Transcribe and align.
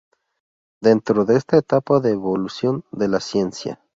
Dentro 0.81 1.25
de 1.25 1.35
esta 1.35 1.57
etapa 1.59 1.99
de 1.99 2.09
evolución 2.09 2.83
de 2.91 3.07
la 3.07 3.19
ciencia. 3.19 3.79